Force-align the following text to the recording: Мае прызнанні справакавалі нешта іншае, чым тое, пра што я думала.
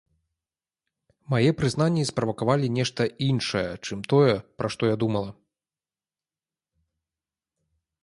Мае 1.33 1.51
прызнанні 1.59 2.07
справакавалі 2.11 2.67
нешта 2.79 3.03
іншае, 3.29 3.63
чым 3.85 3.99
тое, 4.15 4.33
пра 4.63 4.67
што 4.77 4.83
я 4.93 5.01
думала. 5.07 5.33